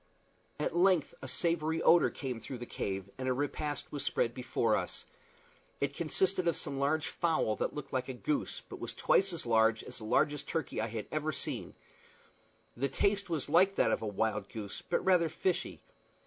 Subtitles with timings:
[0.59, 4.75] At length a savory odor came through the cave, and a repast was spread before
[4.75, 5.05] us.
[5.79, 9.45] It consisted of some large fowl that looked like a goose, but was twice as
[9.45, 11.75] large as the largest turkey that I had ever seen.
[12.75, 15.83] The taste was like that of a wild goose, but rather fishy.